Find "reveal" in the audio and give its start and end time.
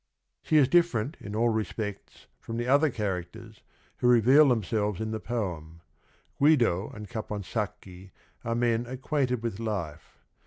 4.07-4.47